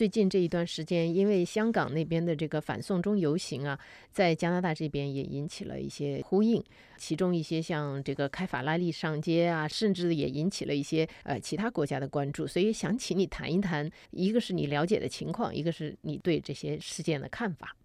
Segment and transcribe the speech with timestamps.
[0.00, 3.78] 最近这一段时间，因为香港那边的这个反送中游行啊，
[4.10, 6.64] 在加拿大这边也引起了一些呼应，
[6.96, 12.46] 其中一些像这个开法拉利上街啊，甚至也引起了一些呃其他国家的关注。
[12.46, 17.76] 所以想请你谈一谈，一个是你了解的情况，一个是你对这些事件的看法。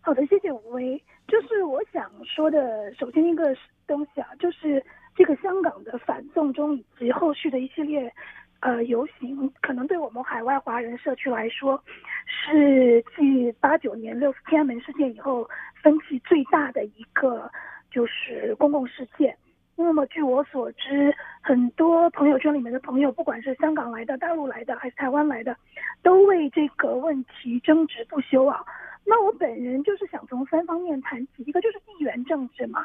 [0.00, 0.96] 好的，谢谢吴威。
[1.26, 3.42] 就是我想说的，首先一个
[3.84, 4.80] 东西啊，就是
[5.16, 8.14] 这个香港的反送中以及后续的一系列。
[8.60, 11.80] 呃，游行可能对我们海外华人社区来说，
[12.26, 15.48] 是继八九年六四天安门事件以后
[15.82, 17.48] 分歧最大的一个
[17.90, 19.36] 就是公共事件。
[19.76, 25.56] 那么据我所知，很多朋友圈里面的朋友，不管是香港来的、大陆来的还是台湾来的，
[26.02, 28.64] 都为这个问题争执不休啊。
[29.04, 32.84] 那我本人就是想从三方面谈起，一个就是地缘政治嘛，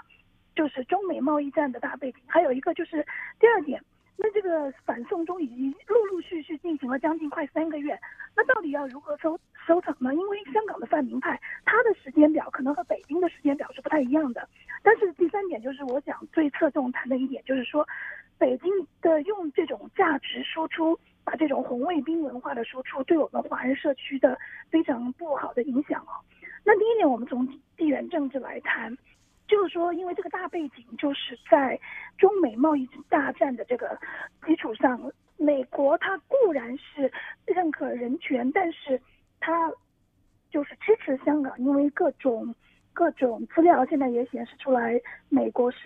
[0.55, 3.03] 就是中美贸易战的大背景，还有一个就是
[3.40, 3.81] 第二点。
[4.16, 7.99] 那这个反送中已经陆陆续续进行了将近快三个月，
[8.36, 10.13] 那到底要如何收收场呢？
[10.13, 14.47] 因为香港的泛民派，他的时间表可能和北京的时间表是不太一样的。
[14.81, 17.88] 但是第三点就是我想最侧重谈的一点，就是说，
[18.38, 24.38] 北京的用这种价值输出，把这种红卫兵文化的输出，对我们华人社区的
[24.69, 26.14] 非常不好的影响哦。
[26.64, 28.95] 那第一点，我们从地缘政治来谈。
[29.54, 31.80] 就是说，因为这个大背景，就是在
[32.18, 33.96] 中美贸易大战的这个
[34.48, 35.00] 基础上，
[35.38, 37.12] 美国它固然是
[37.46, 39.00] 认可人权，但是
[39.40, 39.72] 它
[40.50, 42.56] 就是支持香港，因为各种
[42.94, 45.78] 各种资料现在也显示出来，美国是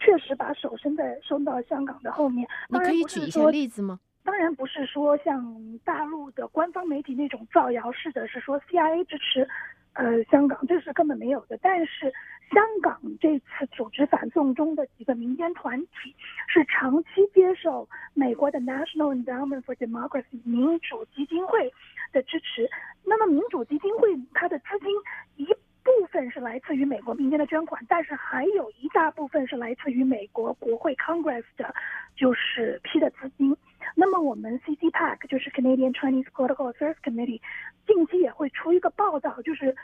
[0.00, 2.48] 确实把手伸在伸到香港的后面。
[2.68, 4.00] 你可以举一些例子吗？
[4.24, 9.48] 当然不是说像大陆的官方媒体那种造谣式的，是说 CIA 支持。
[9.96, 11.58] 呃，香港这是根本没有的。
[11.62, 12.12] 但是，
[12.52, 16.14] 香港这次组织反送中的几个民间团体
[16.46, 21.72] 是长期接受美国的 National Endowment for Democracy 民主基金会
[22.12, 22.68] 的支持。
[23.04, 24.88] 那么，民主基金会它的资金
[25.36, 25.46] 一
[25.82, 31.72] 部分是来自于美国民间的捐款，但是还有一大部分是来自于美国国会 Congress 的，
[32.16, 33.56] 就是批的资金。
[33.94, 37.40] 那么我们 CCPAC 就是 Canadian Chinese Political Affairs Committee，
[37.86, 39.74] 近期也会出一个报道，就是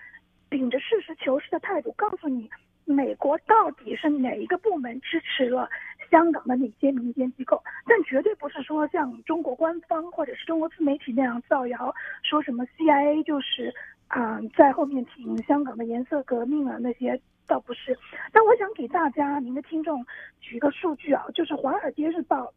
[0.48, 2.50] 秉着实事求是的态度，告诉你
[2.84, 5.68] 美国到底是哪一个部门支持了
[6.10, 13.72] 香港的哪些民间机构，但绝对不是说像中国官方或者是中国自媒体那样造谣，说什么 CIA 就是
[14.08, 17.96] 啊在后面挺香港的颜色革命啊那些倒不是。
[18.32, 20.04] 但我想给大家您的听众
[20.40, 22.52] 举一个数据啊，就是《华尔街日报》。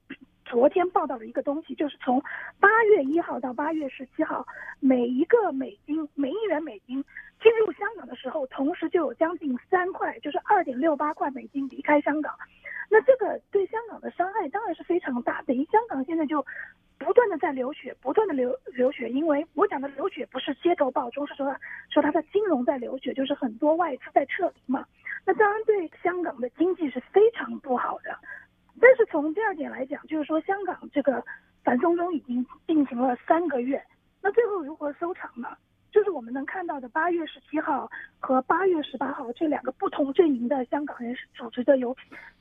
[0.46, 2.22] 昨天报道的一个东西，就是从
[2.60, 4.46] 八月一号到八月十七号，
[4.80, 7.04] 每一个美金每一元美金
[7.42, 12.34] 进入香港的时候，同时就有将近三块，就是二点六八块美金离开香港。
[12.90, 16.46] 那这个对香港的伤害当然是非常大，等于香港现在就
[17.00, 19.10] 不断的在流血，不断的流流血。
[19.10, 21.56] 因为我讲的流血不是街头暴中，是说
[21.90, 24.86] 说它的金融在流血，就是很多外资在撤离嘛。
[25.26, 27.98] 那当然对香港的经济是非常不好。
[28.86, 31.24] 但是从第二点来讲，就是说香港这个
[31.64, 33.84] 反送中已经进行了三个月，
[34.22, 35.58] 那最后如何收场呢？
[35.92, 41.96] 就是我们能看到的八月十七号和八月十八号这两个不同阵营的香港人是组织的游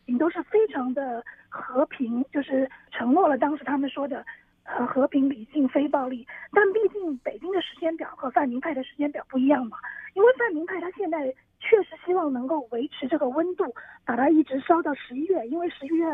[0.05, 4.23] 行，都是非常的和平，就是承诺了当时他们说的
[4.65, 6.29] 呃和平、理性、非暴力。
[6.53, 9.79] 但毕竟北京的时间表和泛民派的时间表不一样嘛，
[10.13, 11.35] 因为泛民派他现在。
[11.67, 13.65] 确实希望能够维持这个温度，
[14.05, 16.05] 把它一直烧到十一月，因为十一月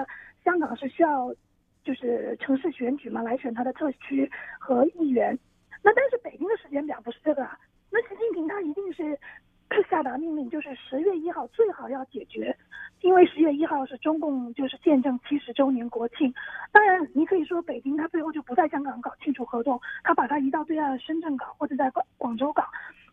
[0.44, 1.34] 香港是需要
[1.82, 4.30] 就是城市选举嘛，来选他的特区
[4.60, 5.36] 和议员。
[5.82, 7.58] 那但是北京的时间表不是这个啊，
[7.90, 9.18] 那习近平他一定是
[9.90, 12.56] 下达命令，就是十月一号最好要解决，
[13.00, 16.32] 因为十月一号是中共就是建政七十周年国庆。
[16.70, 22.64] 当然，你可以说北京他最后就不在香港搞庆祝活动，他把它移到对岸深圳搞或者在广广州搞，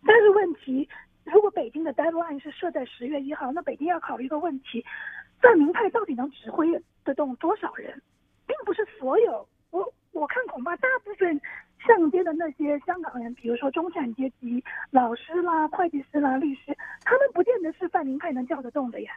[0.05, 0.87] 但是问题。
[1.31, 4.83] 如果北京的 deadline 是设在十月一号，那北京要考虑一个问题：
[5.41, 6.67] 泛民派到底能指挥
[7.03, 8.01] 得动多少人？
[8.45, 11.39] 并不是所有，我我看恐怕大部分
[11.85, 19.11] 上街的那些香港人，比如说中产阶级、老师啦、会计师啦、律师，他们不见得是泛民派能叫得动的呀。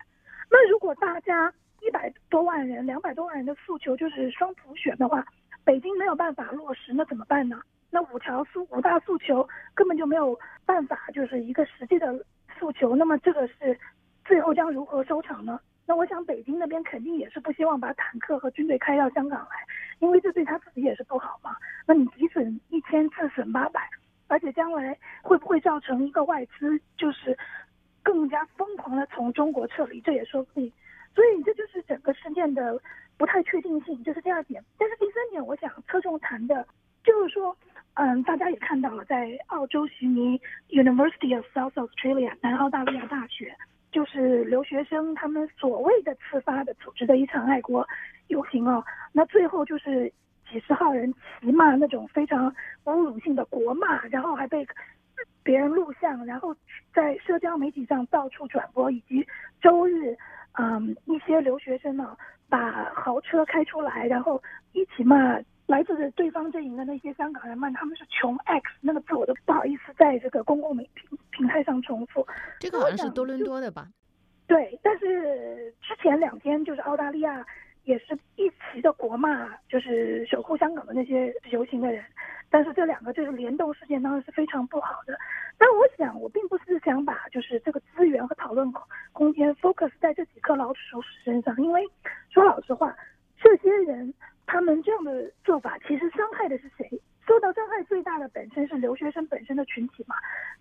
[0.50, 5.24] 那如果大家一百多万人、两百多万人的诉求就是双普选的话，
[5.64, 7.62] 北京没有办法落实，那怎么办呢？
[7.90, 12.24] 那五条诉五大诉求根本就没有办法，就是一个实际的
[12.58, 12.94] 诉求。
[12.94, 13.76] 那么这个是
[14.24, 15.60] 最后将如何收场呢？
[15.86, 19.56] 那我想北京那边肯定也是不希望把坦克和军队开到香港来，
[19.98, 21.56] 因为这对他自己也是不好嘛。
[21.84, 23.90] 那你几损一千，自损八百，
[24.28, 27.36] 而且将来会不会造成一个外资就是
[28.04, 30.72] 更加疯狂的从中国撤离，这也说不定。
[31.12, 32.80] 所以这就是整个事件的
[33.18, 34.64] 不太确定性，这是第二点。
[34.78, 36.64] 但是第三点，我想侧重谈的。
[37.02, 37.56] 就是说，
[38.02, 43.54] 嗯，大家也看到了，在澳洲悉尼 University of South Australia 南澳大利亚大学，
[43.92, 47.86] 就是留学生他们所谓的自发的组织的一场爱国
[48.28, 48.82] 游行哦。
[49.12, 50.10] 那最后就是
[50.50, 51.12] 几十号人
[51.42, 52.50] 骑骂那种非常
[52.84, 54.66] 侮辱性的国骂，然后还被
[55.42, 56.56] 别人录像，然后
[56.94, 59.26] 在社交媒体上到处转播，以及
[59.60, 60.16] 周日，
[60.52, 62.16] 嗯，一些留学生呢
[62.48, 64.42] 把豪车开出来，然后
[64.72, 65.38] 一起骂。
[65.70, 72.26] 来自对方阵营的那些香港人们，他们是穷 X 那个字，我都不好意思在这个公共媒平平台上重复。
[72.58, 73.86] 这个好像是多伦多的吧？
[74.48, 77.46] 对，但是之前两天就是澳大利亚
[77.84, 82.04] 也是一齐的国骂，就是守护香港的那些游行的人。
[82.50, 85.16] 但是这两个就是联动事件，当然是非常不好的。
[85.56, 88.68] 但我想，我并不是想把就是这个资源和讨论
[89.12, 91.88] 空间 focus 在这几颗老鼠屎身上，因为
[92.28, 92.92] 说老实话，
[93.40, 94.12] 这些人。
[94.50, 97.00] 他们这样的做法，其实伤害的是谁？
[97.24, 100.16] 受到伤害最大的本身是留学生本身的群体嘛？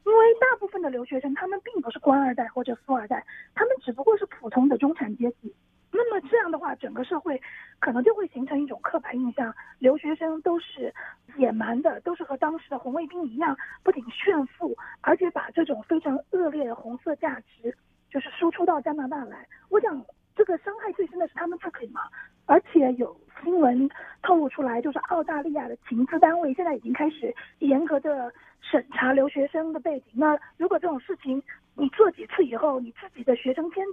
[0.06, 3.26] 因为大部分的留学生，他们并不是官二代或者富二代，
[3.56, 5.52] 他们只不过是普通的中产阶级。
[5.92, 7.42] 那么这样的话，整个社会
[7.80, 10.94] 可能就会形成一种刻板印象：留学生都是
[11.38, 17.76] 野蛮的，都是和当时的红卫兵一样，不仅炫富，而且把这种非常恶劣的红色价值，
[18.12, 19.48] 就是输出到加拿大来。
[19.70, 20.00] 我想，
[20.40, 22.00] 这个伤害最深的是他们自己嘛？
[22.46, 23.14] 而且有
[23.44, 23.90] 新闻
[24.24, 28.32] 透露出来，就是澳大利亚的情资单位现在已经开始严格的
[28.62, 30.06] 审查留学生的背景。
[30.14, 31.44] 那如果这种事情
[31.76, 33.84] 你做几次以后，你自己的学生签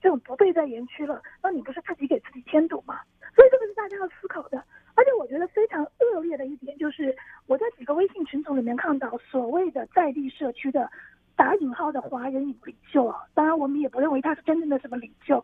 [0.00, 2.98] 这种不被在园区了，那你不是自己给自己添堵吗？
[3.36, 4.56] 所以这个是大家要思考的。
[4.94, 7.14] 而且我觉得非常恶劣的一点就是，
[7.46, 10.90] 我在几个微信群组里面看到所谓的在地社区的。
[11.36, 15.42] 打引号的华人领袖啊，当然我们也不认为他是真正的什么领袖，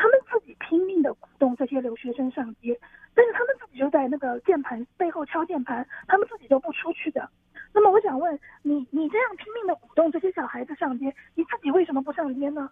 [0.00, 2.80] 他们自己拼命的鼓动这些留学生上街，
[3.14, 7.28] 但是他们自己就在那个键盘背后敲键盘，他们自己都不出去的。
[7.74, 12.70] 那么我想问你，你这样拼命的鼓动这些小孩子上街，你自己为什么不上街呢？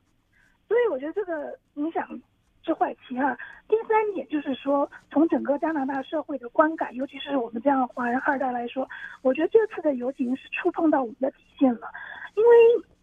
[0.67, 2.09] 所以我觉得这个影响。
[2.65, 3.35] 是坏棋哈。
[3.67, 8.87] 第三点就是说，从整个加拿大社会的观感，尤其是我们这样华人二代来说，
[9.23, 11.89] 我觉得这次的游行是触碰到我们的底线了，
[12.35, 12.51] 因为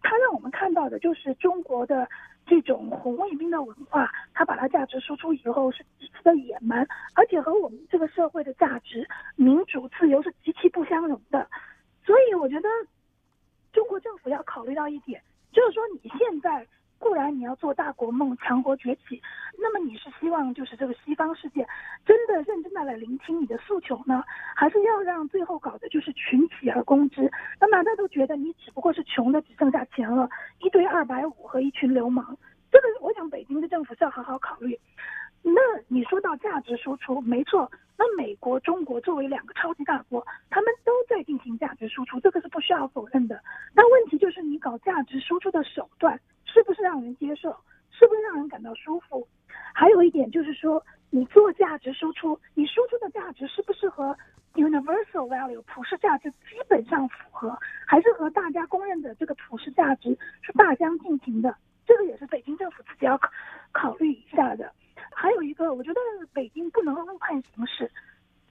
[0.04, 2.08] 它让我们看到的就是中国的
[2.46, 11.48] 这种红卫兵的文化，它把它价值输出以后是极其的野蛮，而且和我们这个社会的价值、民主、自由是极其不相容的。
[12.06, 12.70] 所以我觉得，
[13.74, 15.22] 中国政府要考虑到一点，
[15.52, 16.66] 就是说你现在。
[16.98, 19.22] 固然你要做大国梦、强国崛起，
[19.60, 21.68] 那么你是希望就是这个西方世界
[22.06, 24.24] 真的认真的来聆听你的诉求呢，
[24.56, 27.30] 还是要让最后搞的就是群起而攻之？
[27.60, 30.28] 那大家都觉得你只不过是穷的只剩下钱了，
[30.76, 32.36] 对二百五和一群流氓，
[32.70, 34.78] 这个我想北京的政府是要好好考虑。
[35.42, 43.42] 那你说到价值输出，没错，那美国、中国作为两个超级大国，他们都在进行价值输出，这个是不需要否认的。
[43.74, 46.20] 但问题就是你搞价值输出的手段。
[46.44, 47.54] 是不是让人接受？
[47.92, 49.26] 是不是让人感到舒服？
[49.74, 54.18] 还有一点就是说，你做价值输出，你输出的价值是不是和
[54.56, 61.56] universal value 普世价值基本上符合，还是和大家公认的这个普世价值是大相径庭的？
[61.86, 63.30] 这个也是北京政府自己要考
[63.72, 64.72] 考虑一下的。
[65.14, 66.00] 还有一个，我觉得
[66.34, 67.92] 北京不能误判形势，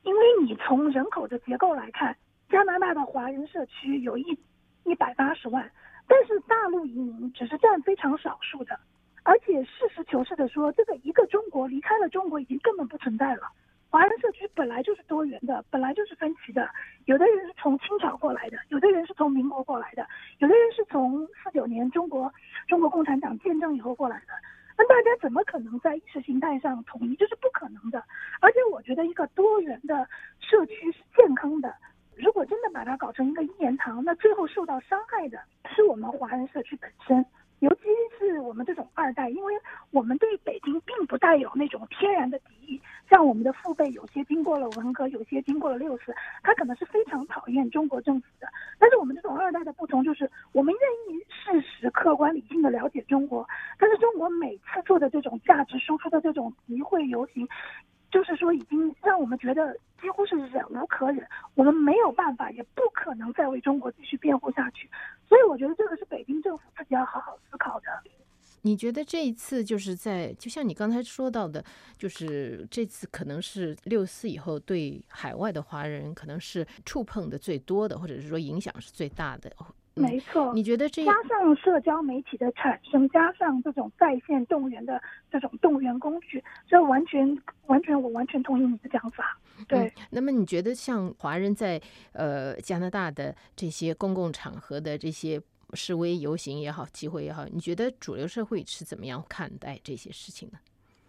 [0.02, 2.16] 因为你从人口的结构来看，
[2.48, 4.38] 加拿大的华人社区有一
[4.84, 5.70] 一百八十万。
[6.06, 8.78] 但是大陆移民只是占非常少数的，
[9.22, 13.50] 而且实事求是的说，这个一个中国离开了中国已经根本不存在了。
[13.94, 16.68] 华人社区本来就是多元的，本来就是分歧的。
[17.04, 20.04] 有的人是从清朝过来的，有的人是从民国过来的，
[20.38, 22.28] 有的人是从四九年中国
[22.66, 24.32] 中国共产党建政以后过来的。
[24.76, 27.14] 那大家怎么可能在意识形态上统一？
[27.14, 28.02] 这是不可能的。
[28.40, 30.08] 而且我觉得一个多元的
[30.40, 31.72] 社区是健康的。
[32.16, 35.38] 如果真的把它搞成一个一言堂，那最后受到伤害的
[35.72, 37.24] 是我们华人社区本身，
[37.60, 37.82] 尤其
[38.18, 39.54] 是我们这种二代，因为
[39.90, 42.80] 我们对北京并不带有那种天然的敌意。
[43.08, 48.48] 像我们的父辈，有些经过了文革，有些经过了六四，他可能是非常讨厌中国政府的。
[48.78, 53.46] 但是我们这种二代的不同，就是我们愿意事实、客观、理性的了解中国。
[53.78, 57.48] 但是中国每次做的这种价值输出的这种集会游行。
[58.10, 64.88] 就是说，已经让我们觉得几乎是忍无可忍，我们没有办法，也不可能再为中国继续辩护下去。
[65.28, 67.86] 所以，我觉得这个是北京政府自己要好好考的。
[68.66, 71.62] 你觉得这一次就是在，就像你刚才说到的，
[71.98, 79.50] 就是这次可能是六四以后对海外的华人可能是触碰的最多的，或者是说影响是最大的。
[79.96, 80.52] 没错。
[80.54, 89.38] 你觉得这加上社交媒体的产生，加上这种在线动员的这种动员工具，这完全完全我完全同意你的讲法。
[89.68, 89.92] 对。
[90.10, 91.78] 那么你觉得像华人在
[92.12, 95.40] 呃加拿大的这些公共场合的这些
[95.72, 100.58] 示威游行也好，集会也好，你觉得主流社会是怎么样看待这些事情呢？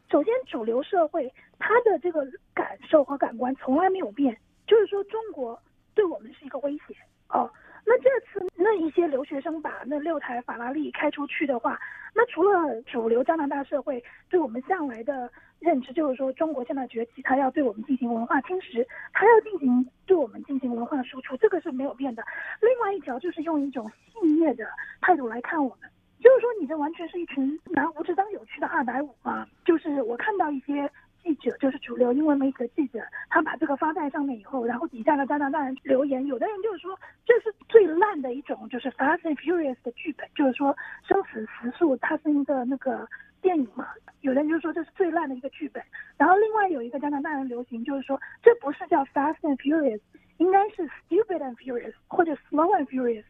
[0.09, 5.61] 首先，主流社会他的这个感受和感官从来没有变，就是说中国
[5.93, 6.95] 对我们是一个威胁
[7.29, 7.51] 哦。
[7.87, 11.79] 那这次那一些留学生把那六台法拉利开出去的话，
[12.15, 22.23] 那除了主流加拿大社会对我们向来的认知，就是说中国现在崛起，它要对我们进行文化侵蚀，它要进行对我们进行文化输出，这个是没有变的。
[22.61, 24.65] 另外一条就是用一种戏谑的
[25.01, 25.89] 态度来看我们。
[26.21, 29.45] 就是说，你这完全是一群拿无知当有趣的二百五嘛？
[29.63, 30.89] 就是我看到一些
[31.25, 43.07] 记者，就是主流英文媒体的记者，他把这个发在上面以后，然后底下的加拿大人留言，有的人就是说这是最烂的一种，就是 Fast and Furious 的剧本，就是说生死时速它是一个那个
[43.41, 43.87] 电影嘛。
[44.21, 45.81] 有的人就说这是最烂的一个剧本。
[46.17, 50.01] 然后另外有一个加拿大人流行，就是说这不是叫 Fast and Furious，
[50.37, 53.25] 应该是 Stupid and Furious 或者 Slow and Furious。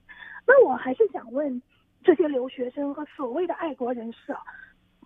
[0.46, 1.62] 那我还是想问。
[2.04, 4.40] 这些留学生和所谓的爱国人士啊，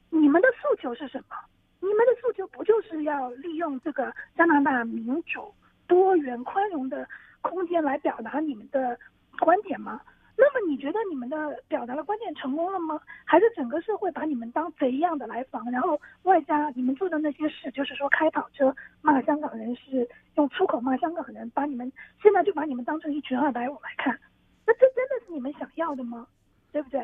[0.10, 1.36] 你们的诉求是什么？
[1.82, 5.54] 你们的诉求不就是要利用这个加拿大民主、
[5.88, 7.08] 多元、宽容的
[7.42, 8.98] 空间来表达你们的
[9.40, 10.02] 观点吗？
[10.42, 12.98] 那么你觉得你们的表达的观点成功了吗？
[13.26, 15.70] 还是整个社会把你们当贼一样的来防？
[15.70, 24.18] 然后外加你们做的那些事，就是说开跑车骂香港人，是用粗口骂香港人，把你们现在就把你们当成一群二百五来看？
[24.66, 26.26] 那这真的是你们想要的吗？
[26.72, 27.00] 对不对？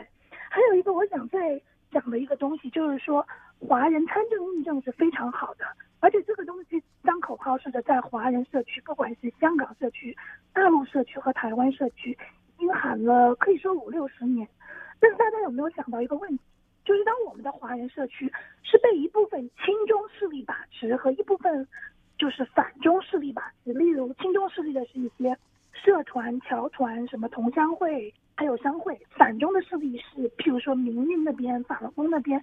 [0.50, 1.62] 还有一个我想再
[1.96, 3.26] 讲的一个东西，就是说
[3.58, 5.64] 华人参政议政是非常好的，
[6.02, 10.14] 而且这个东西当口号似的，在华人社区，不管是香港社区、
[10.52, 12.12] 大陆社区和台湾社区，
[12.58, 14.46] 已经喊了可以说五六十年。
[15.00, 16.44] 但是大家有没有想到一个问题？
[16.84, 18.30] 就是当我们的华人社区
[18.62, 21.66] 是被一部分亲中势力把持，和一部分
[22.18, 25.38] 就是反中势力把持，例如亲中势力的是一些
[25.72, 28.14] 社团、侨团、什么同乡会。
[28.36, 32.40] 还有商会反中的势力是，譬如说民运那边、法轮功那边，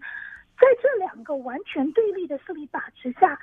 [0.59, 3.39] 在这两个完全对立的势力把持下，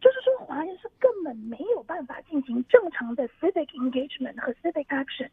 [0.00, 5.28] 就是说华人是根本没有办法进行正常的 civic engagement 和 civic action。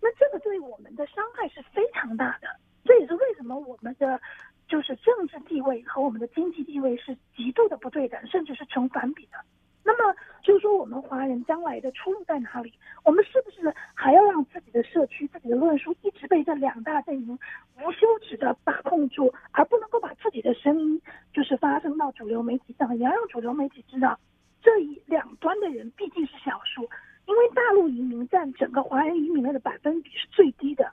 [0.00, 2.48] 那这个对我们的伤害是非常大的。
[2.84, 4.20] 这也是为什么我们的
[4.68, 9.38] 就是政治地位和我们的经济地位是极度的不对等，甚至是成反比的。
[9.86, 10.12] 那么
[10.42, 12.72] 就是说，我们华人将来的出路在哪里？
[13.04, 17.38] 我们是不是还要让自己的社区、自己的论述一直被这两大阵营
[17.76, 21.00] 无休止的把控住，而不能够把自己的声音
[21.32, 22.96] 就是发生到主流媒体上？
[22.98, 24.18] 也要让主流媒体知道，
[24.60, 26.82] 这一两端的人毕竟是少数，
[27.26, 30.90] 因为大陆移民占整个华人移民类的百分比是最低的。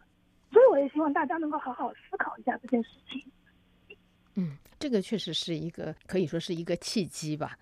[0.52, 3.24] 所以，我也希望大家能够好好思考一下这件事情。
[4.36, 7.58] 嗯，这个确实是一个可以说是一个契机吧。